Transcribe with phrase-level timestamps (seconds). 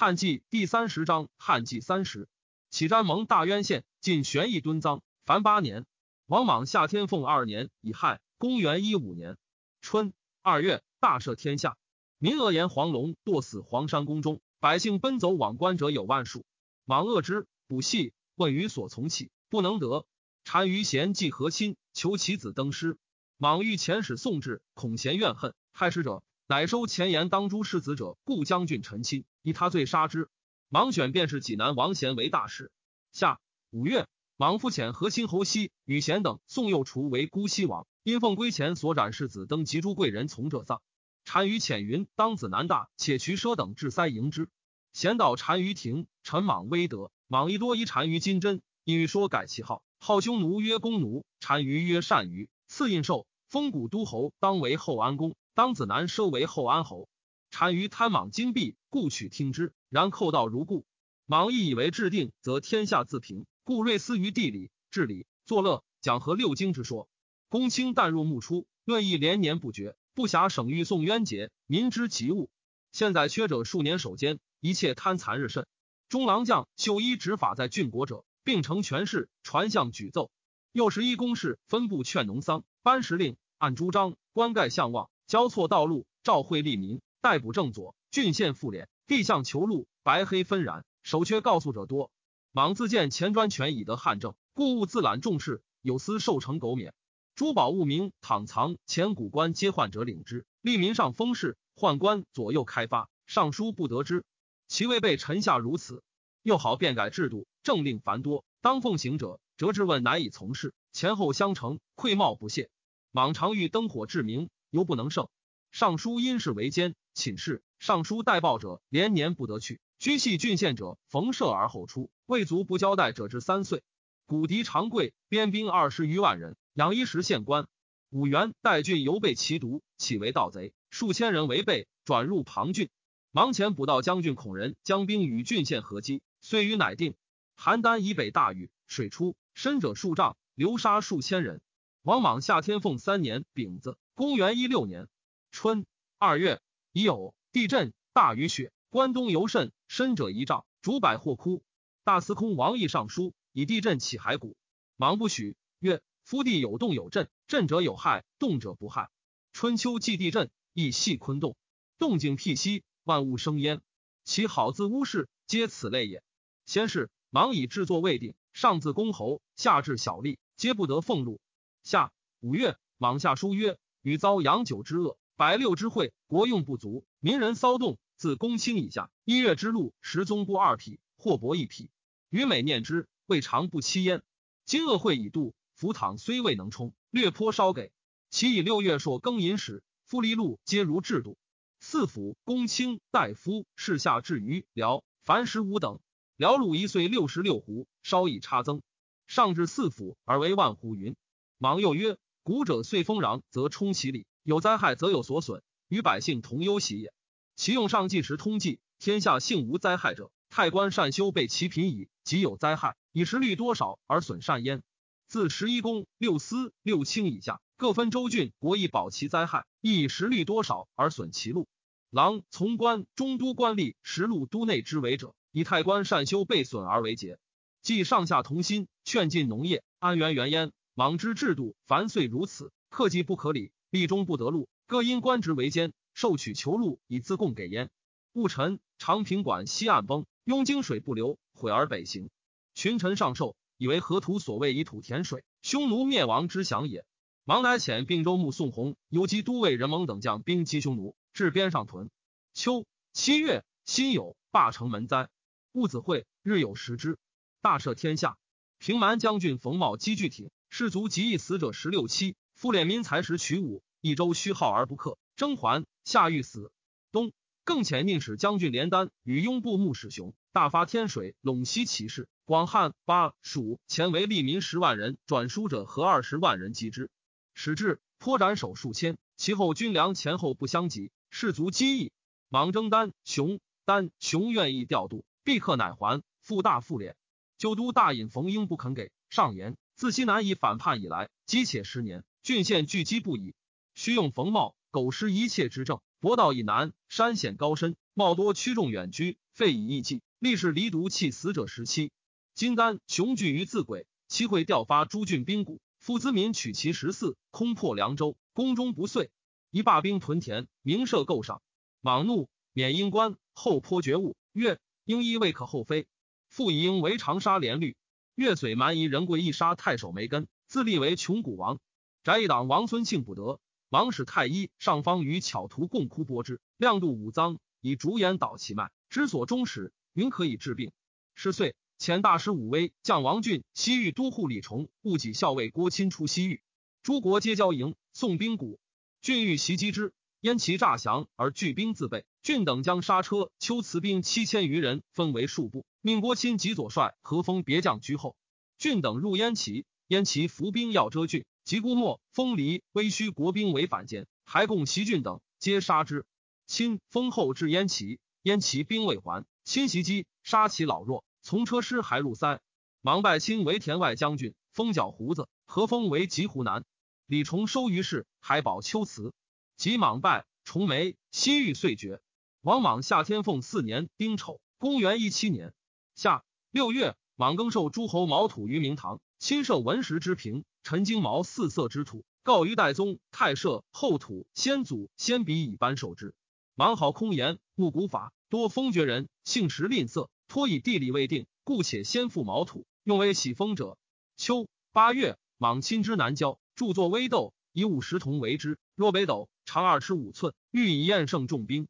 [0.00, 2.28] 汉纪第三十章，汉纪三十，
[2.70, 5.86] 启瞻蒙大渊县，晋玄义敦臧，凡八年。
[6.26, 9.36] 王莽夏天凤二年乙亥，公元一五年
[9.80, 11.76] 春二月，大赦天下，
[12.18, 16.44] 民恶言黄龙堕死黄山宫中，百姓奔走往官者有万数。
[16.84, 20.06] 莽恶之，补系问于所从起，不能得。
[20.44, 22.98] 单于贤既和亲，求其子登师。
[23.36, 26.22] 莽欲遣使送至，恐贤怨恨，害使者。
[26.50, 30.30] 乃收前言当诛世子者，故将军陈亲，以他罪杀之。
[30.70, 32.72] 莽选便是济南王贤为大使。
[33.12, 33.38] 下
[33.70, 34.06] 五月，
[34.38, 40.80] 莽复遣和亲侯熙、与贤等送幼雏为姑息王，因奉归前所斩世子登及诸贵人从者葬。
[41.22, 44.48] 单于遣云当子南大，且渠奢等至塞迎之。
[44.94, 55.36] 贤导单于庭，陈莽威德，莽亦多疑单于金针，因欲说改其号，号匈奴曰公奴，单于曰单于，赐印绶，封古都侯，当为后安公。
[55.58, 57.08] 当子南收为后安侯，
[57.50, 59.72] 单于贪莽金币，故取听之。
[59.88, 60.86] 然寇道如故。
[61.26, 67.08] 莽亦以为制定，则天下自平，故瑞思于地理、治理、作乐，讲和六经之说。
[67.48, 72.50] 公卿淡入暮出，论议连年不绝，不暇省欲送冤节，民之急务。
[72.92, 75.66] 现在缺者数年守监，一切贪残日甚。
[76.08, 80.30] 中郎将秀一执法在郡国者，并成权势，传相举奏。
[80.70, 85.10] 又十一公事分部劝农桑，颁时令，按朱章，官盖相望。
[85.28, 92.10] 交错道路，召会利民，逮捕正左，郡县复敛，地向求路，白黑纷然，守缺告诉者多。
[92.50, 96.94] 莽自见前专权以得汉政，故务自揽重事，有司受成苟免。
[97.34, 100.46] 珠宝物名躺藏，前古官皆患者领之。
[100.62, 104.24] 利民上封事，宦官左右开发，尚书不得之。
[104.66, 106.02] 其未被臣下如此，
[106.42, 112.70] 又好变改制度，政令繁多，当奉行者，折之问难以从事，前后相承，愧貌不屑。
[113.12, 114.48] 莽常欲灯火至明。
[114.70, 115.28] 犹不能胜。
[115.70, 117.62] 尚书因事为奸，寝事。
[117.78, 119.80] 尚书代报者连年不得去。
[119.98, 122.10] 居系郡县者，逢赦而后出。
[122.26, 123.82] 未足不交代者至三岁。
[124.26, 127.66] 古敌长贵，边兵二十余万人，养一时县官。
[128.10, 132.88] 五原代郡犹被其毒，岂为盗贼，数千人为备，转入庞郡。
[133.30, 137.14] 忙前捕到将军孔仁，将兵与郡县合击，遂于乃定。
[137.56, 141.60] 邯郸以北大雨，水出，深者数丈，流沙数千人。
[142.02, 143.98] 王莽夏天凤三年丙子。
[144.18, 145.08] 公元一六年
[145.52, 145.86] 春
[146.18, 151.62] 二月，已有地震，大雨雪，关东尤甚，深者一丈，竹柏或枯。
[152.02, 154.56] 大司空王毅上书，以地震起骸骨，
[154.96, 155.56] 忙不许。
[155.78, 159.08] 曰：夫地有动有震，震者有害，动者不害。
[159.52, 161.56] 春秋既地震，亦系坤动，
[161.96, 163.80] 动静辟息，万物生焉。
[164.24, 166.24] 其好自巫氏，皆此类也。
[166.66, 171.40] 先是，忙以制作未定，上自公侯，下至小吏，皆不得俸禄。
[171.84, 173.78] 下五月，莽下书曰。
[174.02, 177.98] 屡遭洋酒之恶，百六之会，国用不足，民人骚动。
[178.16, 181.88] 自公卿以下，一月之禄，十宗不二匹，或帛一匹。
[182.30, 184.22] 余每念之，未尝不欺焉。
[184.64, 187.92] 今恶会已度，福躺虽未能充，略颇稍给。
[188.28, 191.38] 其以六月朔更寅时，复离禄皆如制度。
[191.78, 196.00] 四府公卿大夫士下至于辽，凡十五等。
[196.36, 198.82] 辽禄一岁六十六斛，稍以差增。
[199.28, 201.14] 上至四府而为万斛云。
[201.56, 202.18] 莽又曰。
[202.48, 207.12] 古者岁丰壤，则充其礼；有灾害，则有所损，与百姓同忧喜也。
[207.56, 212.08] 其用上计时通计，天下幸无灾害者，太官善修备其品矣。
[212.24, 214.82] 即有灾害，以时率多少而损善焉。
[215.26, 221.68] 自十一宫、六司、六卿以下，各分州郡，国亦保其灾害，亦以时率多少而损其禄。
[222.08, 227.38] 郎从官、中都官吏、实禄都内之为者，以太官善修备损而为节。
[227.82, 230.72] 即上下同心，劝进农业，安源原焉。
[230.98, 237.88] 莽之制度，凡岁如此，克己不可理，立中不得禄，各因官职为奸，受取求禄以自贡给焉。
[238.32, 242.30] 戊辰，长平馆西岸崩，雍京水不流，毁而北行。
[242.74, 247.04] 群臣上寿，以为河图所谓以土填水，匈奴灭亡之祥也。
[247.44, 252.10] 芒乃遣并州牧宋弘、游击都尉任蒙等将兵击匈奴，至边上屯。
[252.54, 255.28] 秋七月，辛酉，霸城门灾。
[255.70, 257.18] 戊子会，日有食之。
[257.60, 258.36] 大赦天下。
[258.78, 260.50] 平蛮将军冯茂积聚挺。
[260.70, 265.18] 士卒及役死者十六七，夫敛民财时取武，一周虚耗而不克。
[265.34, 266.70] 征还，下欲死。
[267.10, 267.32] 冬，
[267.64, 272.28] 更遣宁使将军连丹与雍部牧使雄大发天水，陇西骑士。
[272.44, 277.10] 广汉、巴蜀前为利民十万人，转输者合二十万人击之。
[277.54, 279.16] 使至，颇斩首数千。
[279.36, 282.12] 其后军粮前后不相及，士卒饥役。
[282.48, 286.22] 莽征丹雄，丹雄愿意调度，必克乃还。
[286.40, 287.14] 复大复敛。
[287.58, 289.76] 旧都大尹冯英不肯给，上言。
[289.98, 293.56] 自西南以反叛以来，积且十年，郡县聚积不已。
[293.96, 296.00] 须用冯茂，苟失一切之政。
[296.20, 302.12] 博道以南，山险高深，茂多屈众远居，废以义计，历是离毒弃死者时期。
[302.54, 309.32] 金丹雄踞于自轨，其会调发诸郡兵谷，夫资民取其十四，空破凉州，宫中不遂。
[309.72, 311.60] 一罢兵屯田，名设构上。
[312.00, 316.06] 莽怒，免英官，后颇觉悟，曰：“应一未可厚非。”
[316.46, 317.96] 复以应为长沙连律。
[318.38, 321.80] 岳绥蛮夷人贵一杀太守梅根，自立为穷谷王。
[322.22, 323.58] 翟一党王孙庆不得，
[323.88, 330.92] 王使太医上方与巧图共哭剥之，亮度五脏，以竹言导其脉，知所终始，云可以治病。
[331.34, 331.74] 十岁。
[331.98, 336.62] 遣大师武威将王俊、西域都护李崇、戊己校尉郭钦出西域，
[337.02, 338.78] 诸国皆交营，送兵鼓。
[339.20, 342.24] 俊欲袭击之，燕其诈降而拒兵自备。
[342.48, 348.36] 俊等将杀车、秋辞兵七千余人分为数部，命郭钦及左帅何封别将居后。
[348.78, 356.24] 俊等入燕齐，燕齐伏兵要遮郡，及姑墨、封离、威虚国兵为反间，还共袭郡等，皆杀之。
[356.66, 361.24] 钦封后至燕齐，燕齐兵未还，钦袭击，杀其老弱。
[361.42, 362.62] 从车师还入塞，
[363.02, 366.86] 芒拜钦为田外将军，封角胡子；何封为吉湖南。
[367.26, 369.34] 李崇收于市，还保秋辞。
[369.76, 372.22] 及莽败，重眉，西域遂绝。
[372.62, 375.72] 王莽夏天凤四年丁丑，公元一七年
[376.16, 386.34] 夏六月，莽更授诸侯毛土于明堂，亲授文石之平，陈金毛四色之土，告于代宗、太社、后土、先祖、先比以颁授之。
[386.74, 390.28] 莽好空言，慕古法，多封爵人，性实吝啬。
[390.48, 393.96] 托以地理未定，故且先复毛土，用为喜封者。
[394.36, 398.78] 秋八月，莽亲之南郊，著作微斗，以五十铜为之。
[398.96, 401.86] 若北斗长二尺五寸，欲以宴胜重兵。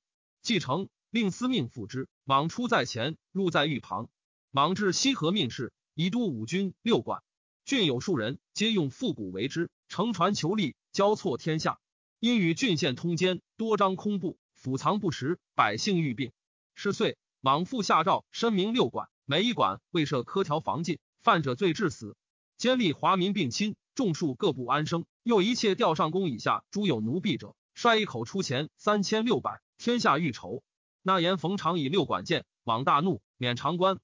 [0.49, 2.09] 继承，令司命复之。
[2.25, 4.09] 莽出在前，入在御旁。
[4.51, 7.23] 莽至西河，命事，以督五军六管。
[7.67, 11.79] 郡有数人，皆用复古为之，乘船求利，交错天下。
[12.19, 16.33] 因与郡县通奸，多张空布，府藏不实，百姓欲病。
[16.75, 17.19] 是岁。
[17.43, 22.17] 莽复下诏，申明六馆，每一馆未设苛条防禁，犯者罪致死。
[22.57, 25.05] 监吏华民并亲，众数各不安生。
[25.23, 30.63] 又一切调上宫以下诸有奴婢者，率一口出钱三千六百，天下欲仇。
[31.03, 33.99] 那言冯长以六管见，莽大怒，免长官。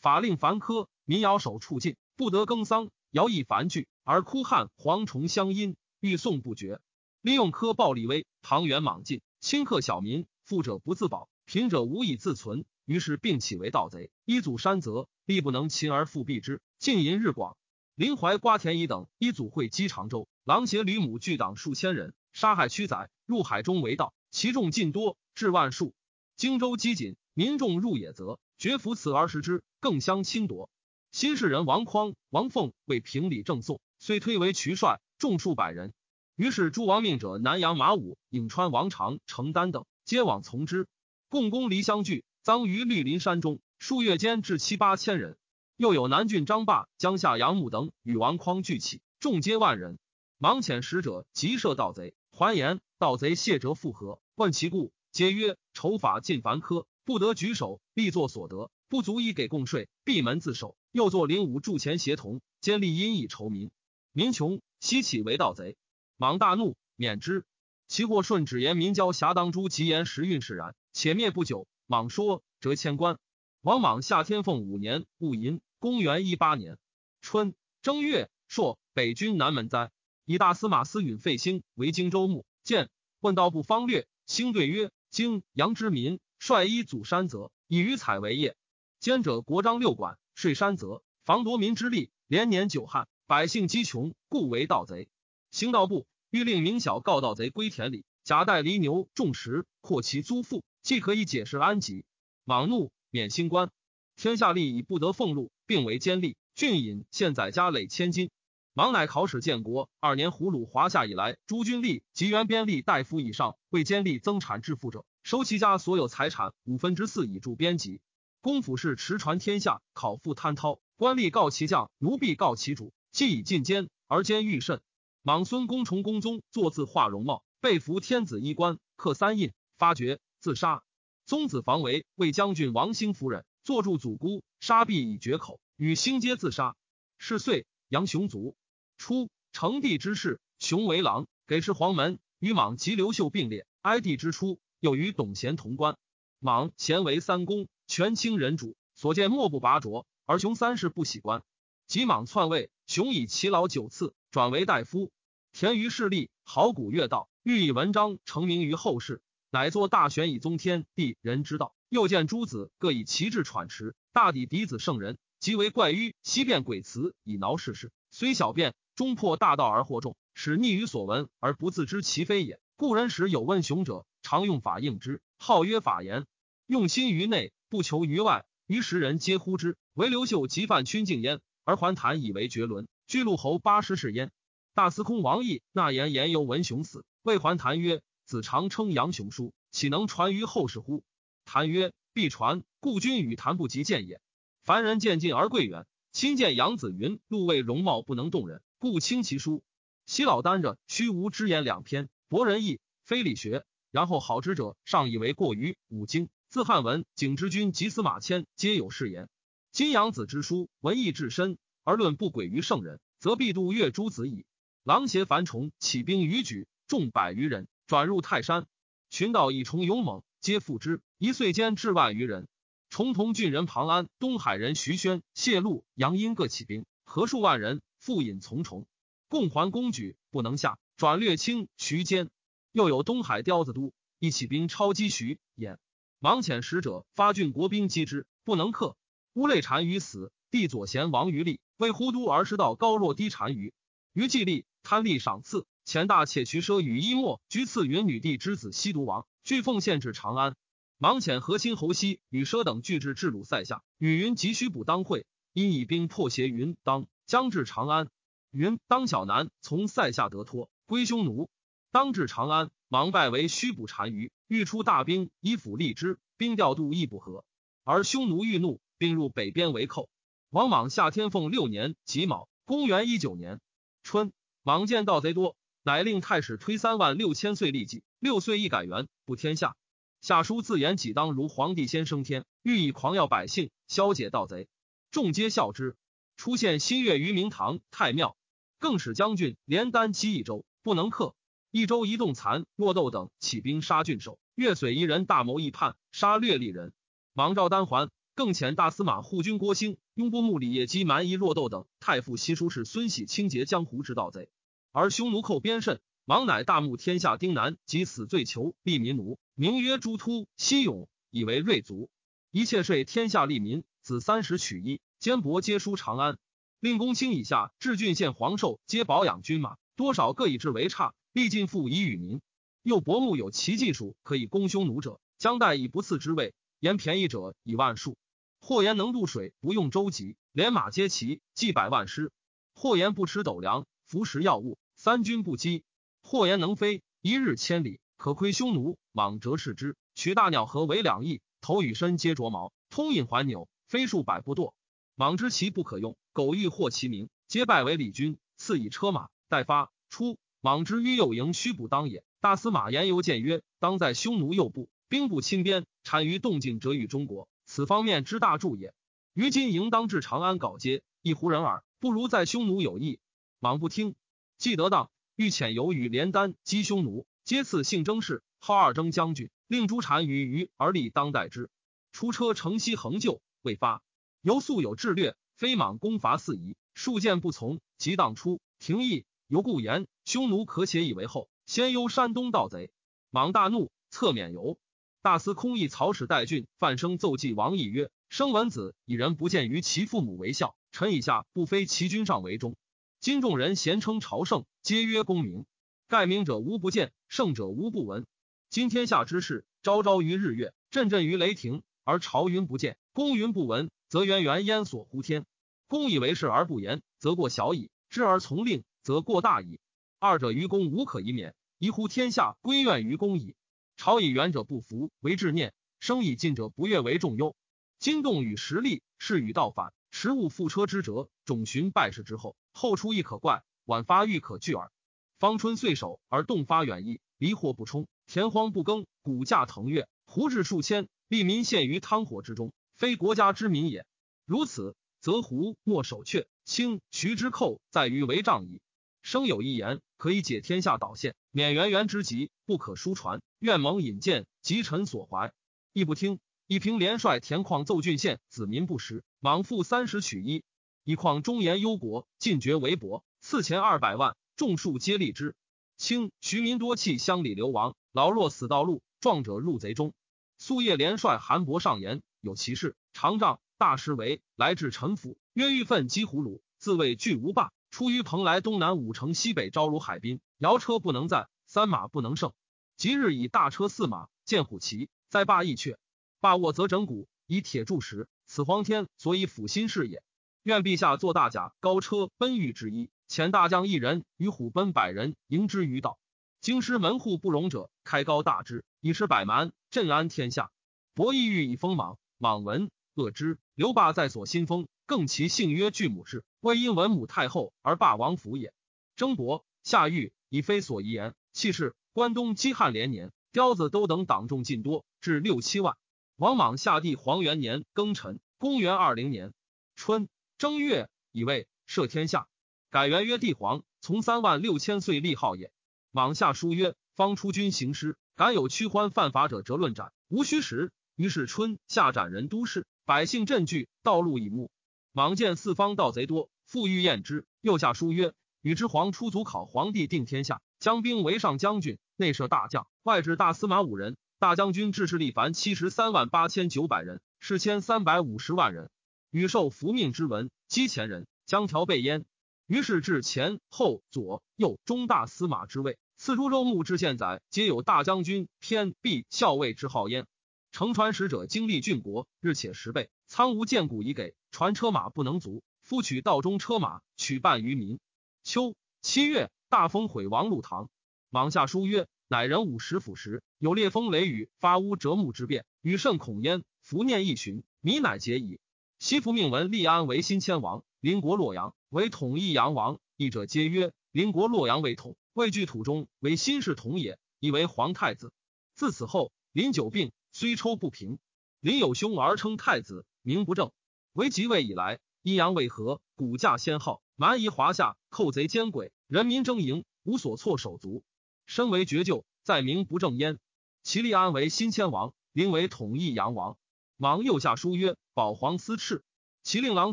[0.00, 6.80] 法令凡科，民摇手处禁，不得耕桑，徭役繁剧，而哭汉蝗虫相因，欲送不绝。
[7.22, 12.64] 利用科暴力威，唐元莽进，顷刻小民，富者不自保，贫者无以自存。
[12.84, 16.60] 于是并起为盗贼，一祖山泽，力不能擒而复避之。
[16.80, 17.56] 禁淫日广，
[17.94, 25.94] 临淮瓜田乙等一祖会击常州，狼邪吕母聚党数千人，杀害驱宰，入海中为盗，其众尽多至万数。
[26.36, 30.70] 荆州饥馑，民众入野泽，绝服此而食之，更相侵夺。
[31.12, 35.92] 新世人王匡、王凤为平理正宋，虽推为渠帅，众数百人。
[36.36, 40.86] 于是诸王命者，南阳马武、颍川王长、程丹等，皆往从之。
[41.28, 42.24] 共攻离相聚。
[42.42, 45.36] 赃于绿林山中，数月间至七八千人。
[45.76, 49.98] 又有南郡张霸、江夏杨牧等与王匡聚起，众皆万人。
[50.38, 60.74] 忙遣使者急射盗贼，还言盗贼谢哲复合，问其故，皆曰筹法尽繁苛，不得举手，必作所得，不足以给贡税，闭门自守。
[60.90, 63.70] 又作灵武铸钱协同，兼立因以酬民。
[64.12, 65.76] 民穷，悉起为盗贼。
[66.16, 67.44] 莽大怒，免之。
[67.88, 71.68] 其或顺指言民交侠当诛，吉言时运使然，且灭不久。
[71.84, 73.18] 莽说折迁官。
[73.60, 76.78] 王莽下天凤五年戊寅，公元一八年
[77.20, 79.90] 春正月朔，北军南门灾，
[80.30, 82.46] 以大司马司允废兴为荆州牧。
[82.62, 88.54] 见问道不方略，兴对曰：荆阳之民率一祖山泽，以渔采为业。
[89.00, 95.08] 兼者国章六管，税山泽，防夺民之利，连年久旱，百姓饥穷，故为盗贼。
[95.50, 100.62] 行道部欲令明晓告盗贼归田里，假带犁牛种石，扩其租赋。
[100.84, 102.04] 既可以解释安吉，
[102.44, 103.72] 莽怒免新官，
[104.14, 106.36] 天下利以不得俸禄，并为奸吏。
[106.54, 108.30] 郡尹现宰家累千金。
[108.72, 118.00] 莽乃考使建国二年，胡虏华夏以来，诸军吏及原边吏大夫以上为奸吏增产致富者，收其家所有财产五分之四以助编辑。
[118.40, 124.80] 公府事持传天下，考复贪滔，官吏告其将，奴婢告其主，既以进奸而奸愈甚。
[125.22, 130.20] 莽孙公崇公宗作字画容貌，被服天子衣冠，刻三印，发觉。
[130.40, 130.82] 自杀，
[131.26, 136.76] 宗子房为魏将军王兴夫人，坐住祖姑，杀毕以绝口，与兴皆自杀。
[137.18, 138.56] 是岁，杨雄卒。
[139.00, 143.66] 初，成帝之事，雄为郎，给事黄门，与莽及刘秀并列。
[143.80, 145.96] 哀帝之初，又与董贤同官。
[146.38, 151.42] 莽贤为三公，权倾人主，所见莫不拔擢，而雄三世不喜官。
[151.86, 155.10] 及莽篡位，雄以其老九次，转为大夫。
[155.54, 159.22] 田于势力，好古乐道，欲以文章成名于后世。
[159.50, 167.90] 乃作大玄以宗天地人之道，又见诸子各以旗帜喘持，大抵嫡子圣人，即为怪迂，西变鬼辞以挠世事。
[168.12, 172.60] 虽小变，终破大道而惑众，使逆于所闻而不自知其非也。
[172.76, 176.26] 故人时有问雄者，常用法应之，号曰法言。
[176.66, 179.78] 用心于内，不求于外，于时人皆呼之。
[179.94, 182.88] 唯刘秀即犯君敬焉，而还谈以为绝伦。
[183.06, 184.30] 居陆侯八十世焉。
[184.74, 191.02] 大司空王毅纳言言由文雄死，谓还谈曰：“子常称杨雄书，岂能传于后世乎？”
[191.46, 192.62] 谈曰：“必传。
[192.80, 194.20] 故君与谈不及见也。
[194.62, 199.62] 凡人见近而贵远，亲见杨子云禄位容貌不能动人，故轻其书。
[200.06, 203.66] 昔老担着虚无之言两篇，博人义，非理学。
[203.90, 206.30] 然后好之者，尚以为过于五经。
[206.48, 209.28] 自汉文、景之君及司马迁，皆有是言。
[209.70, 214.46] 金阳子之书，文艺至深，而论不轨于圣人，则必度越诸子矣。
[214.82, 218.66] 狼邪樊崇起兵于举，众百余人，转入泰山，
[219.10, 222.48] 群盗以崇勇猛。”皆附之，一岁间至万余人。
[222.88, 228.86] 重同郡人庞安、东海人徐宣、谢禄、杨殷各起兵，合数万人，复引从重，
[229.28, 232.30] 共还公举，不能下，转略清徐坚。
[232.72, 235.76] 又有东海刁子都一起兵超击徐兖，
[236.18, 238.96] 芒遣使者发郡国兵击之，不能克。
[239.34, 243.74] 乌类单于死，帝左贤王于立为忽都而失道高若低单于，
[244.14, 249.26] 于既立贪利赏赐，前大且徐奢与伊莫居赐云女帝之子西毒王。
[249.44, 250.56] 据奉献至长安，
[250.96, 258.08] 芒遣和亲侯西与奢等拒至至鲁塞下，与云急需补当会，因以兵破邪云当，将至长安。
[258.50, 261.48] 云当小南从塞下得脱，归匈奴。
[261.92, 267.44] 当至长安，芒拜为虚补单于，欲出大兵以辅立之，兵调度亦不和，
[267.84, 270.10] 而匈奴欲怒，并入北边为寇。
[270.48, 273.60] 王莽夏天凤六年己卯，公元一九年
[274.02, 274.32] 春，
[274.64, 275.54] 莽见盗贼多。
[275.84, 279.76] 乃令太史推三万六千岁立计，六岁一改元，布天下。
[280.20, 284.66] 下书自言己当如皇帝先升天，欲以狂耀百姓，消解盗贼。
[285.12, 285.94] 众皆笑之。
[286.40, 288.34] 出现新月于明堂太庙，
[288.78, 291.34] 更使将军连单击益州，不能克。
[291.70, 296.94] 益州一动残骆斗等起兵杀郡守，越水一人大谋一叛，杀掠利人。
[297.34, 304.48] 王昭丹桓，更遣大司马护军郭兴、雍波木李业基蛮夷骆斗等太傅西书事孙喜清洁江湖之盗贼。
[304.92, 312.08] 而匈奴寇边甚，王乃大牧天下丁南及死罪囚利民奴，名曰朱突、西勇，以为瑞族。
[312.50, 316.38] 一切税天下利民，子三十取一，坚伯皆书长安。
[316.80, 322.40] 令公卿以下至郡县黄寿，皆保养军马，多少各以至为差，力尽复以与民。
[322.82, 328.16] 又伯木有奇技术，可以攻匈奴者，将代以不次之位；言便宜者以万数。
[328.62, 332.30] 或言能渡水，不用舟楫，连马皆骑，计百万师；
[332.72, 333.84] 或言不吃斗粮。
[334.06, 335.84] 服食药物，三军不饥。
[336.22, 338.96] 或言能飞，一日千里，可窥匈奴。
[339.12, 344.72] 莽折视之，取大鸟和为两翼，头与身皆着毛，通引环纽，飞数百步堕。
[345.20, 349.28] 莽知其不可用，苟欲获其名，皆拜为礼军，赐以车马。
[349.50, 352.24] 待发出，莽之于右营虚补当也。
[352.40, 358.94] 大司马言犹谏曰：当在匈奴右部，兵不侵边，单于动静折于中国，此方面之大助也。
[359.34, 363.20] 于今营当至长安皋街，一胡人耳，不如在匈奴有益。
[363.58, 364.14] 莽不听，
[364.56, 371.68] 既得当，欲遣游与连丹击匈奴，皆赐姓征氏，号二征将军，令诸单于于而立当代之。
[372.10, 374.02] 出车乘西横救，未发。
[374.42, 379.26] 由素有智略，非莽攻伐四夷，数见不从，即当出廷议。
[379.48, 382.90] 由故言匈奴可且以为后，先忧山东盗贼。
[383.28, 384.78] 莽大怒，侧免游。
[385.20, 392.76] 大司空议曹使代郡范生奏记王毅曰：生文子以人不见于其父母为孝，臣以下不非其君上为忠。
[393.18, 395.66] 今众人咸称朝圣，皆曰功名。
[396.08, 398.24] 盖名者无不见，圣者无不闻。
[398.70, 405.46] 今天下之事，昭昭于日月，震震于雷霆，而朝云不见，公云不闻，则渊源焉所乎天？
[405.86, 409.78] 公以为是而不言，则过小矣；知而从令，则过大矣。
[410.18, 413.54] 二者于公无可以免，宜乎天下归怨于公矣。
[413.96, 417.54] 朝以远者不服为志念，生以近者不悦为重忧。
[418.00, 422.56] 惊动与实力，事与道反，食物覆车之折，种寻败事之后。
[422.72, 424.90] 后出亦可怪，晚发欲可惧耳。
[425.38, 434.04] 方春岁首而动发远逸，离祸不冲，田荒不耕，谷价腾跃，胡至数千，利民陷于汤火之中，非国家之民也。
[434.44, 438.82] 如此，则胡莫守阙，清徐之寇在于为仗矣。
[439.22, 443.40] 生有一言，可以解天下岛县，免源源之急，不可疏传。
[443.58, 445.54] 愿蒙引荐，及臣所怀。
[445.94, 446.40] 亦不听。
[446.66, 450.62] 一平连率田况奏郡县，子民不食，莽复三十取一。
[451.02, 455.54] 以况忠言忧国，进爵为伯，赐钱二百万，众数皆立之。
[455.96, 460.12] 清徐民多弃乡里流亡，劳弱死道路，壮者入贼中。
[460.58, 467.72] 宿夜连率韩伯上言有其事，常杖大师为来至陈府，曰欲奋击胡虏，自谓巨无霸。
[467.90, 472.52] 出于蓬莱东南五城西北招如海滨，摇车不能载，三马不能胜。
[472.96, 475.96] 即日以大车四马见虎骑，在霸一阙。
[476.38, 480.22] 霸卧则整鼓，以铁铸石，此皇天所以抚心事也。
[480.62, 486.18] 愿陛下坐大甲高车奔御之一，遣大将一人与虎奔百人迎之于道。
[486.60, 490.70] 京师门户不容者，开高大之，以示百蛮，镇安天下。
[491.14, 493.58] 伯益欲以锋芒，莽闻恶之。
[493.74, 498.72] 刘霸在所新封，更其姓曰巨母氏，为因文母太后而霸王府也。
[499.14, 501.34] 征伯下狱，以非所遗言。
[501.52, 505.98] 气势关东饥旱连年，雕子都等党众尽多，至六七万。
[506.36, 509.52] 王莽下帝黄元年庚辰，公元二零年
[509.94, 512.48] 春正月，以为赦天下，
[512.88, 515.70] 改元曰帝皇，从三万六千岁立号也。
[516.10, 524.70] 莽下书曰：“方出军行师，敢有屈欢犯法者，折论斩，无虚实。”于是春夏斩人都市，百姓震惧，道路以目。
[525.12, 534.16] 莽见四方盗贼多，复欲验之，又下书曰：“与之皇出祖考皇帝定天下，将兵为上将军，内设大将，外置大司马五人。
[534.38, 538.88] 大将军制士力凡七十三万八千九百人，士千三百五十万人。
[539.30, 542.24] 与受福命之文，击前人，将调备焉。”
[542.66, 550.24] 于是至前后左右中大司马之位，赐诸州牧之县宰，皆有大将军、偏裨校尉之号焉。
[550.72, 555.62] 乘船使者经历郡国，日且十倍，仓无见谷以给，船车马不能足。
[555.82, 557.98] 夫取道中车马，取半于民。
[558.44, 560.88] 秋七月，大风毁王路堂。
[561.28, 566.62] 莽下书曰：“乃人五十府时，有烈风雷雨，发乌折木之变，与甚恐焉。
[566.82, 568.60] 伏念一群，迷乃结矣。”
[569.00, 571.74] 西服命闻立安为新迁王，邻国洛阳。
[571.88, 578.32] 为统一阳王，义者皆曰：邻国洛阳为统，未据土中为新氏统也，以为皇太子。
[578.74, 581.18] 自此后，临久病，虽抽不平。
[581.60, 583.70] 临有兄而称太子，名不正。
[584.12, 591.04] 为即位以来，阴阳为和，古架先号，蛮夷华夏，寇贼奸诡，人民争营，无所措手足。
[591.46, 593.38] 身为绝救，在名不正焉。
[593.82, 596.56] 其立安为新迁王，临为统一阳王。
[596.96, 599.02] 王右下书曰：保皇司敕，
[599.42, 599.92] 其令郎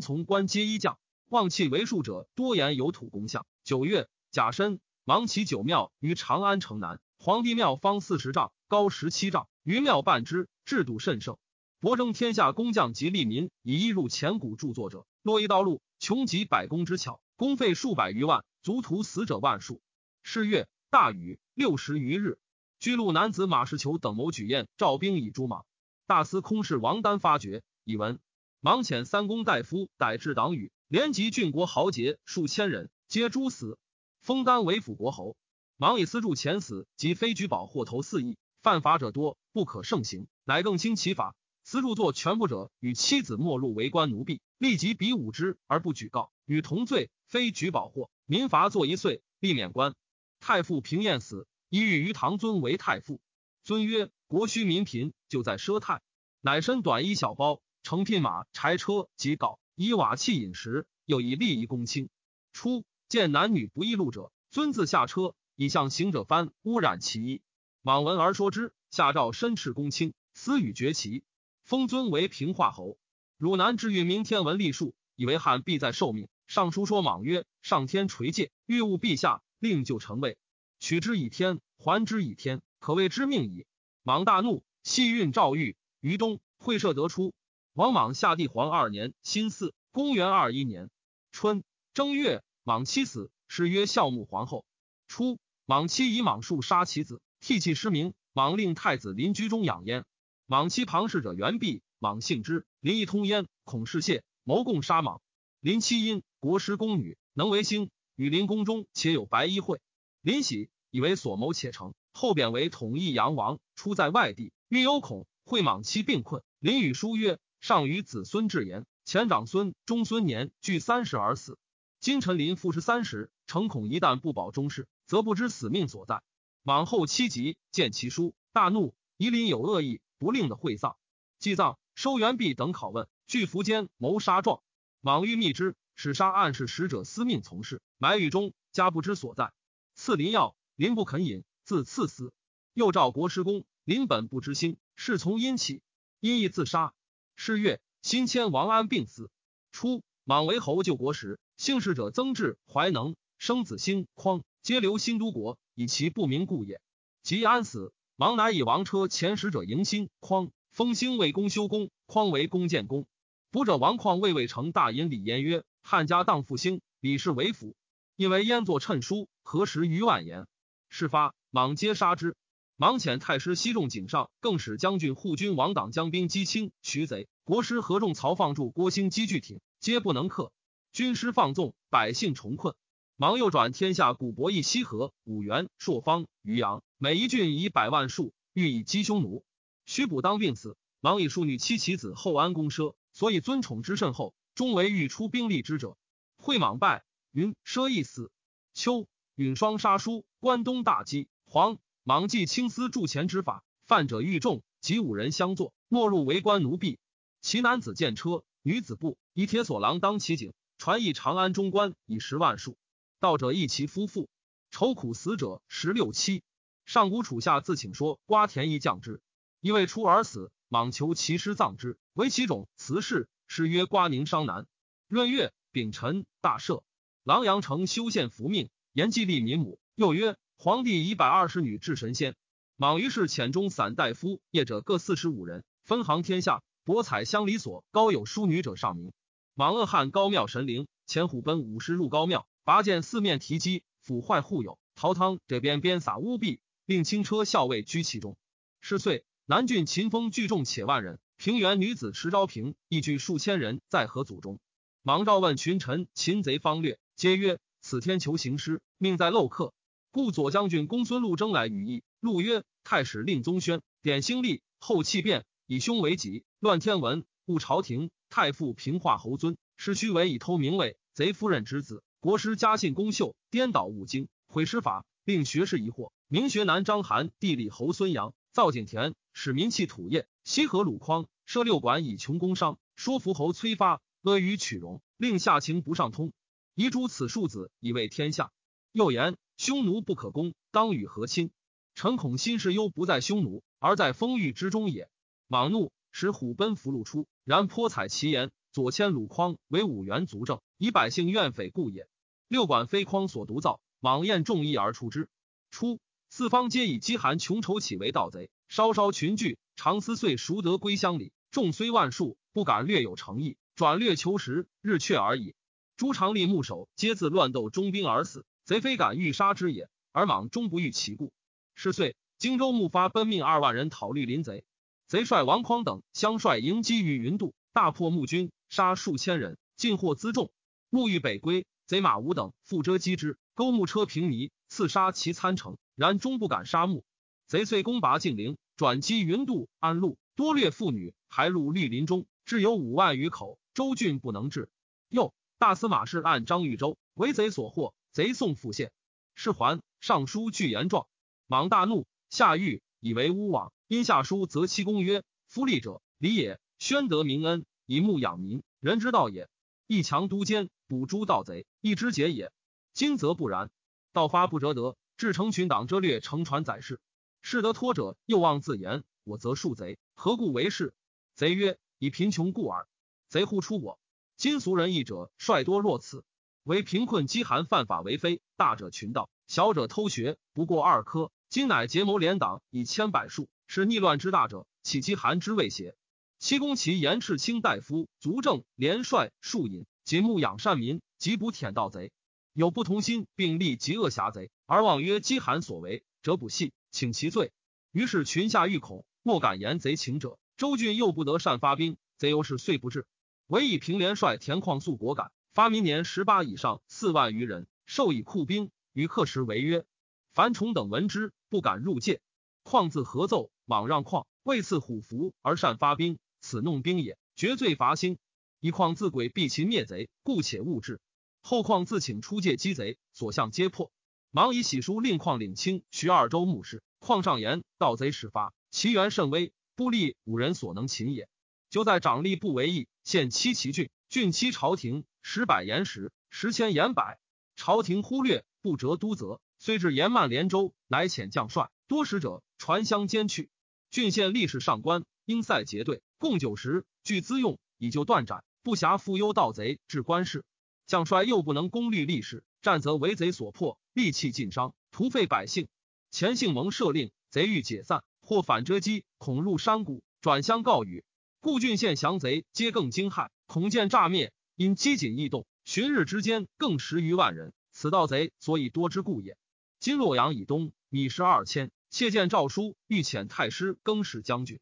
[0.00, 0.98] 从官皆一将。
[1.28, 3.46] 望气为数者多言有土功相。
[3.62, 7.00] 九月，甲申，芒其九庙于长安城南。
[7.18, 11.38] 皇帝庙方四十丈，高十七丈，余庙半之，制度甚盛。
[11.80, 19.80] 博征天下工匠及利民，以一入前古著作者，洛一道路，穷极百工之巧，工费数百余万，卒徒死者万数。
[20.22, 22.38] 是月，大雨六十余日，
[22.78, 25.64] 居路男子马世求等谋举宴，召兵以诛莽。
[26.06, 28.18] 大司空事王丹发觉，以闻
[28.60, 30.70] 芒遣三公大夫逮至党羽。
[30.88, 33.78] 连及郡国豪杰数千人，皆诛死。
[34.20, 35.36] 封丹为辅国侯。
[35.76, 41.34] 芒以私助前死及非举保获头四亿，犯法者多，不可胜行，乃更轻其法。
[41.62, 47.10] 私助作全部者，与妻子没入为官奴婢，立即比武之而不举告，与同罪。
[47.26, 49.94] 非举保获，民罚坐一岁，立免官。
[50.40, 53.20] 太傅平晏死，以欲于唐尊为太傅。
[53.64, 56.00] 尊曰：国需民贫，就在奢泰。
[56.40, 59.58] 乃身短衣小包，乘聘马柴车及镐。
[59.74, 62.08] 以瓦器饮食，又以利益公卿。
[62.54, 67.42] 初见男女不异路者，尊自下车，以向行者翻污染其衣。
[67.88, 71.24] 莽闻而说之，下诏申斥公卿，私与绝其。
[71.64, 72.98] 封尊为平化侯。
[73.38, 76.28] 汝南至运明天文历数，以为汉必在受命。
[76.46, 80.36] 尚书说莽曰：上天垂戒，欲务陛下，令就成位，
[80.78, 83.64] 取之以天，还之以天，可谓之命矣。
[84.02, 87.32] 莽大怒，系运诏谕于东，会赦得出。
[87.72, 90.90] 王莽下帝皇二年，辛巳，公元二一年
[91.32, 94.66] 春正月，莽妻死，谥曰孝穆皇后。
[95.06, 98.14] 初，莽妻以莽树杀其子，涕泣失明。
[98.32, 100.04] 莽令太子临居中养焉。
[100.46, 105.20] 莽妻旁氏者袁弼，莽姓之，临一通焉，恐事泄，谋共杀莽。
[105.60, 109.80] 临妻因国师宫女，能为兴，与临宫中且有白衣会。
[110.22, 113.58] 临喜，以为所谋且成，后贬为统一阳王。
[113.74, 117.38] 出在外地，欲有恐，会莽妻病困，临与书曰。
[117.60, 121.58] 上与子孙至言，前长孙、中孙年俱三十而死。
[121.98, 126.22] 今臣临复十三十，诚恐一旦不保终事，则不知死命所在。
[126.68, 130.98] 往后七集，见其书，大怒，夷陵有恶意，不令的会葬。
[131.38, 134.60] 祭葬，收元璧等拷问，据服奸谋杀状。
[135.00, 139.54] 莽欲密之，使杀暗示使者司命从事，埋狱中，家不知所在。
[139.94, 142.34] 赐林药，林不肯饮，自赐死。
[142.74, 145.80] 又召国师公，林本不知心，是从阴起，
[146.20, 146.92] 因亦自杀。
[147.34, 149.30] 是月，新迁王安病死。
[149.72, 156.80] 初，莽为侯救国时，姓氏者曾志、怀能生子兴、匡，皆留新都国，以其不明故也。
[157.22, 163.06] 及安死，莽乃以王车遣使者迎新、匡，封兴为公修公，匡为公建公。
[163.52, 167.76] 卜者王匡为魏成大尹李言曰：“汉家当复兴，李氏为辅。
[168.16, 170.48] 因为燕作谶书，何时于万言？
[170.88, 172.34] 事发，莽皆杀之。
[172.74, 177.28] 莽遣太师西仲景上，更使将军护军王党将兵击清徐贼。
[177.44, 180.50] 国师何仲曹放助郭兴击巨挺，皆不能克。
[180.90, 182.74] 军师放纵，百姓重困。
[183.20, 189.44] 莽又转天下古伯邑西河、五原、朔方、渔阳，每一郡以百万数，欲以击匈奴。
[189.86, 195.96] 徐补当病死，莽以庶女妻其子后安公奢，所以尊宠之甚厚，终为欲出兵力之者。
[196.36, 197.02] 会莽败，
[197.32, 198.30] 云奢亦死。
[198.72, 201.26] 秋，允双杀书，关东大饥。
[201.44, 207.00] 黄莽既青丝铸钱之法，犯者愈众，及五人相坐，莫入为官奴婢。
[207.40, 212.76] 其男子见车，女子步，以铁索郎当其颈，传诣长安中官以十万数。
[213.20, 214.28] 道者亦其夫妇，
[214.70, 216.44] 愁苦死者十六七。
[216.86, 219.20] 上古楚下自请说瓜田一降之，
[219.60, 224.68] 因为出而死，莽求其师葬之，为其种辞世，诗曰瓜宁商南。
[225.08, 226.82] 闰月丙辰，大赦。
[227.24, 229.80] 琅琊城修宪福命，延继立民母。
[229.96, 232.36] 又曰皇帝以百二十女至神仙。
[232.76, 239.12] 莽于是遣中散大夫业者各四十五人，分行天下，博采乡里所高有淑女者上名。
[239.54, 242.46] 莽恶汉高庙神灵，前虎奔五十入高庙。
[242.68, 244.78] 拔剑四面提击，腐坏户友。
[244.94, 248.36] 陶汤这边边撒乌币，令轻车校尉居其中。
[248.82, 254.60] 是岁，南郡秦风聚众且万人，平原女子池昭平亦聚数千人，在何祖中。
[255.00, 259.72] 芒召问群臣，擒贼方略，皆曰：“此天求行师，命在漏客。”
[260.12, 262.02] 故左将军公孙禄征来语议。
[262.20, 268.10] 禄曰：“太史令宗宣典兴立，后弃变，以凶为己，乱天文，误朝廷。
[268.28, 276.10] 太傅平化侯尊，师虚为以偷名位，贼夫人之子。”国师家信公秀，颠倒五经，毁师法，令学士疑惑。
[276.26, 280.26] 明学南张邯，地理侯孙阳，造井田，使民弃土业。
[280.42, 286.32] 西河鲁匡，设六馆以穷工商，说服侯崔发，阿谀取容，令下情不上通。
[286.74, 288.50] 遗诸此庶子，以为天下。
[288.90, 291.52] 又言匈奴不可攻，当与和亲。
[291.94, 295.08] 臣恐心事忧不在匈奴，而在风雨之中也。
[295.46, 298.50] 莽怒，使虎奔俘虏出，然颇采其言。
[298.72, 302.08] 左迁鲁匡为五原族正，以百姓怨匪故也。
[302.46, 305.28] 六管非匡所独造，莽宴众议而出之。
[305.70, 311.32] 初，四方皆以饥寒穷愁起为盗贼，稍稍群聚，常思岁赎得归乡里。
[311.50, 315.56] 众虽万数，不敢略有诚意，转略求实，日却而已。
[315.96, 319.90] 诸常立牧守，皆自乱斗中兵而死，贼非敢欲杀之也。
[320.12, 321.32] 而莽终不欲其故。
[321.74, 324.64] 是岁，荆州牧发奔命二万人讨绿林贼，
[325.08, 328.52] 贼率王匡等相率迎击于云渡，大破牧军。
[328.68, 330.52] 杀数千人，尽获辎重。
[330.90, 335.76] 沐浴北归，贼马武等负遮击之，勾木车平泥，刺杀其参城。
[335.94, 337.04] 然终不敢杀木。
[337.46, 343.58] 贼遂攻拔晋陵，转击云渡、安陆，多掠妇女，还入绿林中，至有五万余口。
[343.74, 344.70] 州郡不能治。
[345.08, 348.92] 又大司马氏按张豫州，为贼所获，贼送复谢。
[349.34, 351.06] 是还上书具言状，
[351.46, 353.72] 莽大怒，下狱，以为诬枉。
[353.88, 356.58] 因下书则其公曰：“夫立者，礼也。
[356.78, 359.48] 宣德明恩。”以牧养民，人之道也。
[359.86, 362.50] 一强督奸，捕诸盗贼，一之节也。
[362.94, 363.70] 今则不然，
[364.12, 366.98] 盗发不折得，至成群党遮掠，乘船载事。
[367.42, 370.94] 士得托者，又妄自言：我则数贼，何故为是？
[371.34, 372.88] 贼曰：以贫穷故耳。
[373.28, 374.00] 贼呼出我。
[374.38, 376.24] 今俗人义者，率多若此。
[376.62, 381.30] 为贫困饥寒犯法为非，大者群盗，小者偷学，不过二科。
[381.50, 385.96] 今乃结谋联党，以千百数，是逆乱之大者，岂饥寒之谓邪？
[386.38, 392.12] 七公其严斥卿大夫，足正连帅数引，仅牧养善民，即捕舔盗贼。
[392.54, 397.52] 有不同心，并立极恶侠贼，而妄曰饥寒所为，则不信，请其罪。
[397.92, 400.38] 于是群下欲恐，莫敢言贼情者。
[400.56, 403.06] 周郡又不得善发兵，贼由是遂不至。
[403.48, 409.84] 唯以平连帅田况素果敢，发民年十八以上四万余人，授以库兵，与客时为约：
[410.32, 412.22] 樊崇等闻之，不敢入界。
[412.62, 416.18] 况自合奏，莽让况，为赐虎符而善发兵。
[416.40, 418.16] 此弄兵也，绝罪伐兴。
[418.60, 421.00] 以况自鬼避秦灭贼，故且勿之。
[421.42, 423.92] 后况自请出界击贼，所向皆破。
[424.30, 426.82] 忙以喜书令况领清徐二州牧事。
[426.98, 431.28] 况上言盗贼始发，其源甚微，不利五人所能擒也。
[431.70, 437.18] 就在长吏不为意，献七其郡，郡七朝廷，十百言十，十千言百。
[437.54, 443.50] 朝廷忽略，不折都责，虽至延曼连州，乃遣将帅多使者传相兼去。
[443.90, 445.04] 郡县吏士上官。
[445.24, 450.44] 应塞结队，共九十，据资用，以就断斩，不暇复忧盗贼至官事。
[450.86, 455.68] 将帅又不能攻律吏士，战则为贼所破，利器尽伤，徒费百姓。
[456.10, 461.04] 前姓蒙赦令，贼欲解散，或反遮击，恐入山谷，转相告语。
[461.40, 467.52] 故郡县降贼皆更惊骇，恐见诈灭，因机警异动，旬日之间更十余万人。
[467.70, 469.36] 此盗贼所以多之故也。
[469.78, 471.70] 今洛阳以东，米食二千。
[471.90, 474.58] 窃见诏书，欲遣太师更始将军。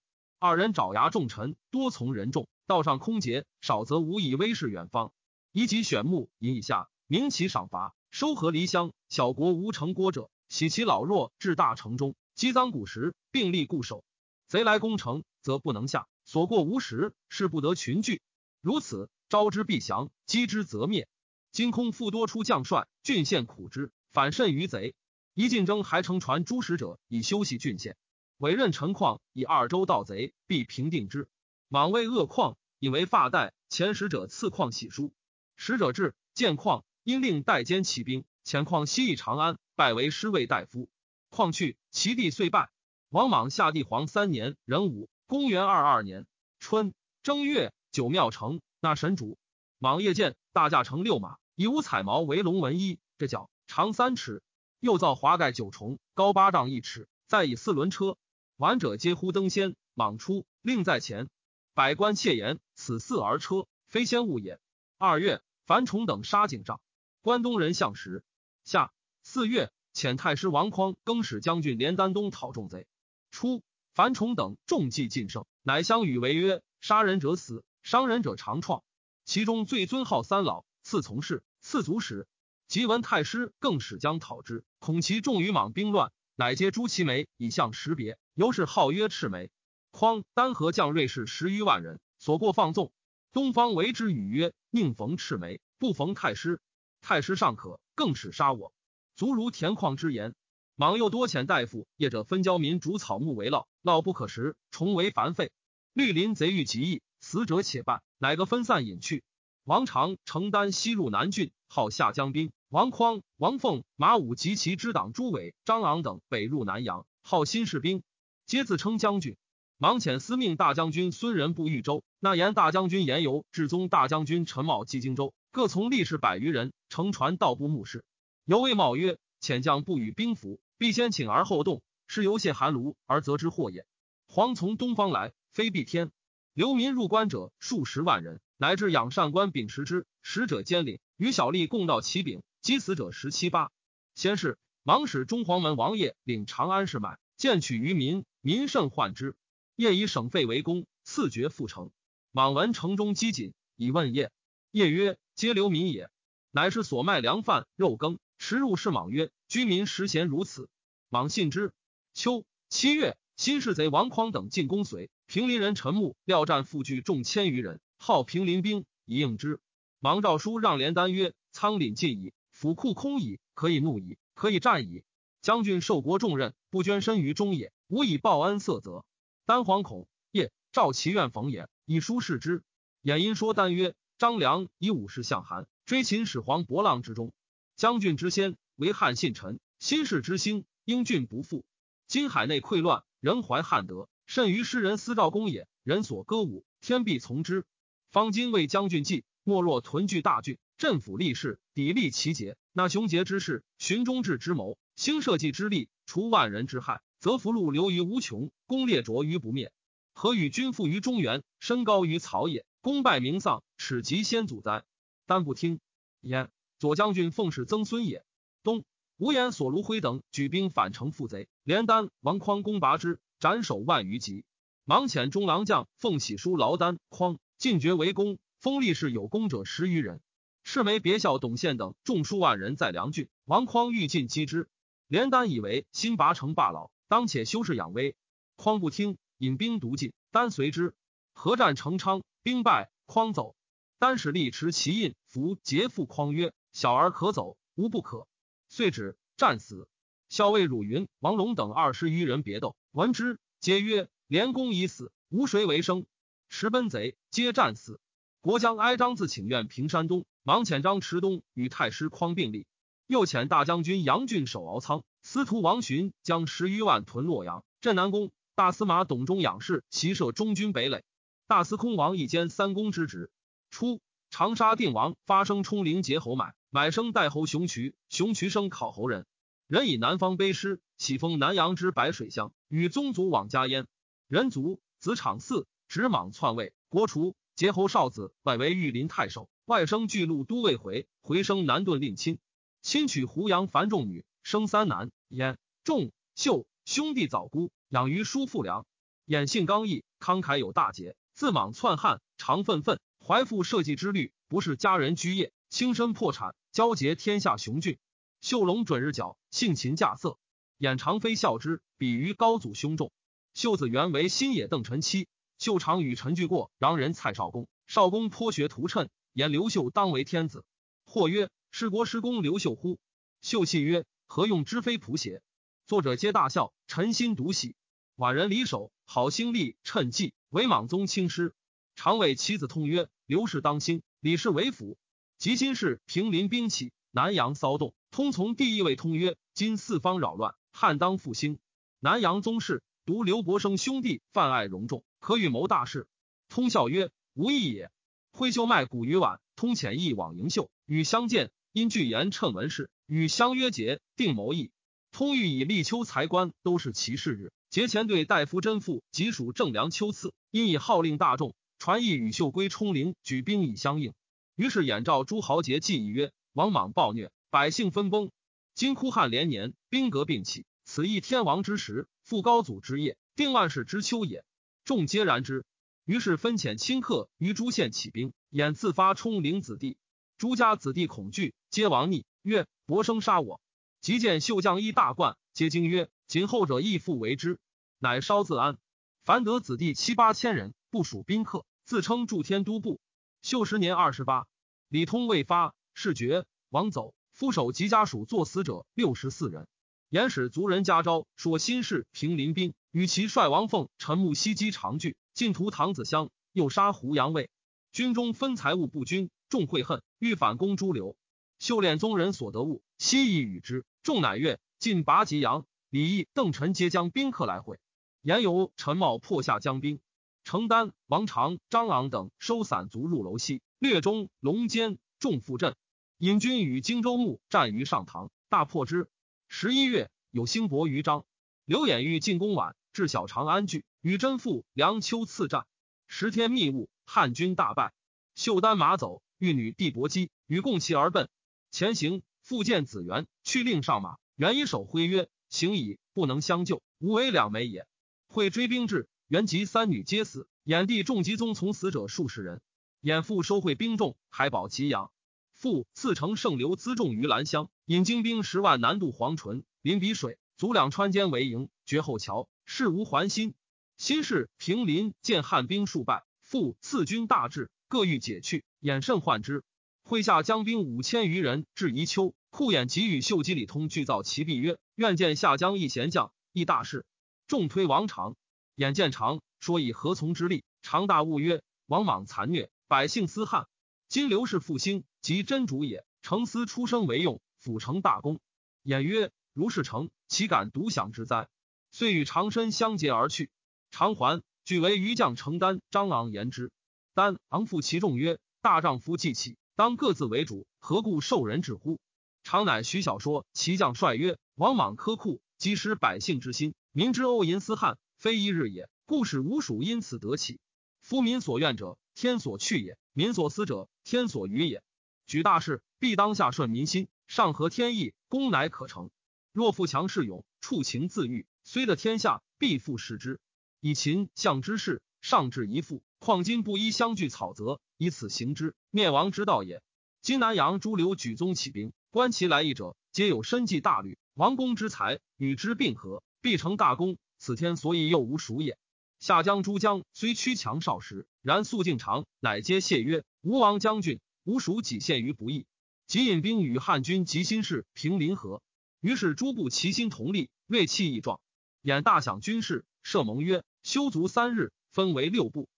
[0.46, 5.12] 二人爪牙重臣，多从人众，道上空劫，少则无以威势远方。
[5.50, 8.92] 以己选目，引以下，明其赏罚，收合离乡。
[9.08, 14.04] 小国无成国者，喜其老弱至大城中，积赃古时，并立固守。
[14.46, 16.06] 贼来攻城，则不能下。
[16.24, 18.22] 所过无实，是不得群聚。
[18.60, 21.08] 如此，招之必降，击之则灭。
[21.50, 24.94] 今空复多出将帅，郡县苦之，反甚于贼。
[25.34, 27.96] 一进征，还乘船诸使者以休息郡县。
[28.38, 31.28] 委任陈况以二州盗贼，必平定之。
[31.68, 33.54] 莽为恶况，以为发带。
[33.68, 35.12] 前使者赐况喜书，
[35.56, 40.88] 使者至，见况，因令代监骑兵，遣况西役长安，拜为师卫大夫。
[41.30, 42.70] 况去，其弟遂败。
[43.08, 45.08] 王莽下帝皇三年，壬午。
[45.26, 46.26] 公元二二年
[46.60, 49.38] 春正月，九庙城纳神主。
[49.78, 54.42] 莽夜见大驾乘六马，以五彩毛为龙纹衣，这脚长三尺，
[54.78, 58.16] 又造华盖九重，高八丈一尺，再以四轮车。
[58.56, 59.76] 玩者皆呼登仙。
[59.92, 61.28] 莽出，令在前。
[61.74, 64.58] 百官窃言：此四而车，非仙物也。
[64.98, 66.80] 二月，樊崇等杀井上。
[67.20, 68.24] 关东人向时。
[68.64, 68.92] 下
[69.22, 72.86] 四月，遣太师王匡更使将军连丹东讨众贼。
[73.30, 73.62] 初。
[73.92, 78.84] 樊崇等众计尽胜，乃相与为约：“杀人者死，伤人者长创。”
[79.24, 82.28] 其中最尊号三老，次从事，次足使。
[82.68, 88.18] 即闻太师更使将讨之，恐其重于莽兵乱，乃皆诛其眉以相识别。
[88.36, 89.50] 尤是号曰赤眉。
[89.90, 92.92] 匡丹河将锐士十余万人，所过放纵。
[93.32, 96.60] 东方为之语曰：“宁逢赤眉，不逢太师。
[97.00, 98.74] 太师尚可，更是杀我。”
[99.16, 100.34] 足如田况之言。
[100.74, 105.50] 莽又多遣大夫，业者分交民逐草木为涝，涝不可食，虫为繁废。
[105.94, 109.24] 绿林贼欲极易，死者且半，乃个分散隐去。
[109.64, 112.52] 王常承担西入南郡，号下江兵。
[112.68, 118.02] 王匡、王凤、马武及其之党朱伟、张昂等北入南阳，号新士兵，
[118.46, 119.36] 皆自称将军。
[119.76, 128.04] 莽遣司命大将军孙仁部豫州，那言大将军严游、至宗大将军陈茂击荆州，各从力士百余人，乘船到不目视。
[128.44, 133.84] 犹谓茂曰：“遣将不与兵符。”必先请而后动，是由泄寒炉而则之祸也。
[134.28, 136.12] 黄从东方来，非必天。
[136.54, 143.72] 流民入关者数十万人，乃至养善官秉持之，使者兼领，与小吏共到其柄，击死者十七八。
[144.14, 149.36] 先是，忙使中黄门王爷领长安市买，见取于民，民甚患之。
[149.76, 151.90] 夜以省费为公，赐爵复城。
[152.32, 154.30] 莽闻城中饥馑，以问业。
[154.70, 156.10] 业曰：“皆流民也。”
[156.50, 158.18] 乃是所卖粮饭肉羹。
[158.38, 160.70] 食入是莽曰：“居民食咸如此。”
[161.10, 161.72] 莽信之。
[162.14, 169.60] 秋七月，新市贼王匡等进攻随平林人陈木，料战复聚众千余人，号平林兵以应之。
[170.00, 175.02] 莽诏书让连丹曰：“仓廪尽矣，府库空矣，可以怒矣，可以战矣。
[175.46, 179.04] 将军受国重任，不捐身于中也，无以报恩色泽。
[179.44, 182.64] 丹惶恐，夜召其愿逢也，以书示之。
[183.04, 187.32] 衍因说丹曰：张良以武士向韩，追秦始皇博浪之中。”
[187.76, 191.64] 将军之先为汉信臣，新世之兴，英俊不复。
[192.08, 195.68] 今海内溃乱，人怀汉德，甚于诗人思赵公也。
[195.84, 197.64] 人所歌舞，天必从之。
[198.10, 202.56] 方今为将军计，莫若屯聚大郡，镇抚吏士，砥砺其节。
[202.72, 209.70] 那雄杰之士，寻忠志之谋，兴社稷之力，除万人之害，则福禄流于无穷，功烈卓于不灭。
[210.14, 212.64] 何与君附于中原，身高于曹也？
[212.80, 214.84] 功败名丧，耻及先祖哉？
[215.26, 215.80] 丹不听
[216.22, 216.50] 焉。
[216.78, 218.24] 左将军奉使曾孙也。
[218.62, 218.84] 东
[219.18, 224.46] 吴言所卢辉等举兵反城复贼，连丹、王匡攻拔之，斩首万余级。
[224.84, 230.22] 忙遣中郎将奉喜书劳丹、匡进爵为公，封立士有功者十余人。
[230.64, 233.28] 赤眉别校董宪等众数万人在梁郡。
[233.44, 234.68] 王匡欲进击之，
[235.08, 238.16] 连丹以为新拔城罢老，当且修饰养威。
[238.56, 240.94] 匡不听，引兵独进，丹随之。
[241.32, 243.54] 合战成昌，兵败，匡走。
[243.98, 246.52] 丹使力持其印，符节复匡曰。
[246.72, 248.26] 小儿可走，无不可。
[248.68, 249.88] 遂止战死。
[250.28, 256.04] 校尉汝云、王龙等二十余人别斗，闻之，皆曰：“连公已死，无谁为生。”
[256.50, 258.00] 持奔贼，皆战死。
[258.40, 262.66] 国将哀张自请愿平山东，忙遣张持东与太师匡并立，
[263.06, 267.64] 又遣大将军杨俊守敖仓，司徒王寻将十余万屯洛阳。
[267.80, 271.04] 镇南宫大司马董忠仰视，骑射中军北垒。
[271.46, 273.30] 大司空王一兼三公之职。
[273.70, 276.54] 初，长沙定王发生冲陵结侯买。
[276.70, 279.24] 买生代侯熊渠，熊渠生考侯人。
[279.68, 283.86] 人以南方卑师，喜封南阳之白水乡，与宗族往家焉。
[284.26, 287.36] 人族子场嗣直莽篡位，国除。
[287.54, 292.38] 节侯少子外为御林太守，外甥巨鹿都尉回，回生南顿令亲。
[292.86, 296.68] 亲娶胡杨樊仲女，生三男，演、仲、秀。
[296.84, 298.86] 兄弟早孤，养于叔父良。
[299.26, 307.98] 衍性刚毅，慷慨有大节，自莽篡汉，常愤愤，怀负社稷之虑，不是家人居业，轻身破产，交结天下雄俊。
[308.40, 310.38] 秀龙准日角，性勤稼色，
[310.78, 313.10] 衍常非笑之，比于高祖兄重。
[313.52, 315.26] 秀子原为新野邓臣妻，
[315.58, 317.66] 秀常与陈俱过，让人蔡少公。
[317.88, 320.64] 少公颇学图谶，言刘秀当为天子。
[321.04, 322.98] 或曰：是国师公刘秀乎？
[323.42, 325.42] 秀泣曰：何用知非仆邪？
[325.84, 327.76] 作者皆大笑，臣心独喜。
[328.16, 331.54] 宛人离首，好兴利，趁计为莽宗亲师。
[331.94, 334.96] 常谓其子通曰：“刘氏当兴，李氏为辅。”
[335.36, 337.92] 及今世平林兵起，南阳骚动。
[338.10, 341.58] 通从第一位通曰：“今四方扰乱，汉当复兴。
[342.00, 346.08] 南阳宗室独刘伯生兄弟泛爱荣众，可与谋大事。”
[346.48, 347.92] 通笑曰：“无益也。”
[348.32, 354.70] 挥袖卖古于晚，通遣意往迎秀，与相见，因具言称文事，与相约节，定谋议。
[355.12, 364.14] 通欲以立秋财官都是其事日，节前对大夫真父即属正良秋赐，因以号令大众，传意与秀归冲陵，举兵以相应。
[364.54, 368.30] 于是演召诸豪杰，计议曰：王莽暴虐，百姓分崩。
[368.74, 374.46] 今枯汉连年，兵革并起，此亦天王之时，复高祖之业，定万世之秋也。
[374.86, 375.66] 众皆然之。
[376.06, 379.98] 于是分遣亲客于诸县起兵，演自发冲陵子弟。
[380.38, 383.58] 诸家子弟恐惧，皆亡逆，曰：伯生杀我。
[384.02, 387.58] 即见秀将衣大冠，皆惊曰：“今后者亦复为之。”
[387.98, 388.76] 乃稍自安。
[389.24, 393.00] 凡得子弟七八千人，不属宾客，自称助天都部。
[393.40, 394.46] 秀十年二十八，
[394.88, 397.14] 李通未发，事绝，王走。
[397.32, 399.66] 夫守及家属作死者六十四人。
[400.10, 407.48] 言使族人家招，说新事平林兵，与其帅王凤、陈木西击长聚，进屠唐子乡，又杀胡杨卫。
[407.90, 411.16] 军中分财物不均，众会恨，欲反攻诸刘。
[411.58, 413.84] 秀敛宗人所得物，悉以与之。
[414.02, 417.78] 众乃悦，进拔吉阳，李毅、邓臣皆将宾客来会。
[418.22, 420.00] 言由陈茂破下江兵，
[420.44, 425.74] 程丹、王长、张昂等收散卒入楼西，略中、龙坚，众复阵。
[426.18, 429.08] 引军与荆州牧战于上堂，大破之。
[429.48, 431.24] 十一月，有兴伯于张。
[431.64, 435.66] 刘演欲进攻宛，至小长安据，与真父梁丘次战。
[436.06, 437.92] 十天密雾，汉军大败。
[438.34, 441.28] 秀丹马走，玉女帝伯姬与共骑而奔，
[441.70, 442.22] 前行。
[442.40, 444.18] 复见子元，去令上马。
[444.36, 447.88] 元以手挥曰：“行矣，不能相救，吾为两枚也。”
[448.30, 450.46] 会追兵至，元及三女皆死。
[450.64, 452.62] 衍帝众集宗从死者数十人。
[453.02, 455.10] 衍父收会兵众，海保祁阳。
[455.54, 463.54] 父赐城圣流辎重于兰乡，引精兵十万南渡黄淳，临彼水，卒两川间为营，绝后桥，事无还心。
[463.96, 469.62] 新氏平林见汉兵数败，父赐军大至，各欲解去，衍甚患之。
[470.04, 477.04] 麾下将兵五千余人至宜丘，库衍即与秀吉、李通俱造其壁曰：“愿见下江一贤将，议大事。”
[477.46, 478.36] 众推王长，
[478.74, 480.64] 眼见长，说以何从之力？
[480.82, 483.66] 长大悟曰：“王莽残虐，百姓思汉。
[484.08, 486.04] 今刘氏复兴，即真主也。
[486.22, 488.40] 成思出生为用，辅成大功。”
[488.84, 491.48] 衍曰：“如是成，岂敢独享之哉？”
[491.90, 493.50] 遂与长身相结而去。
[493.90, 495.80] 长还，俱为余将承担。
[495.90, 496.70] 张昂言之，
[497.16, 501.98] 丹昂负其众曰：“大丈夫既起。”当各自为主，何故受人治乎？
[502.44, 508.90] 常乃徐小说，其将帅曰：“王莽苛酷，即失百姓之心，民之欧淫思汉，非一日也。
[509.06, 510.60] 故使吴蜀因此得起。
[511.00, 514.82] 夫民所愿者，天所去也；民所思者，天所与也。
[515.26, 519.08] 举大事，必当下顺民心，上合天意，功乃可成。
[519.52, 523.40] 若富强势勇，处情自愈，虽得天下，必复失之。
[523.80, 529.82] 以秦相之势，上至一父，况今不依相聚草泽。”以此行之，灭亡之道也。
[530.20, 534.18] 今南阳诸刘举宗起兵，观其来意者，皆有身计大虑。
[534.34, 537.16] 王公之才，与之并合，必成大功。
[537.38, 538.78] 此天所以又无属也。
[539.18, 545.64] 下江诸将虽屈强少时，然素敬长，乃皆谢曰：“吴王将军，吾属己陷于不义。”
[546.06, 548.62] 即引兵与汉军及新市平临河。
[549.00, 551.40] 于是诸部齐心同力，锐气益壮。
[551.80, 555.68] 演大享军事，设盟曰：“修足三日，分为六部。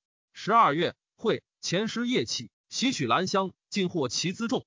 [0.41, 1.43] 十二月会。
[1.61, 4.65] 前师夜起，袭取兰香，尽获其辎重。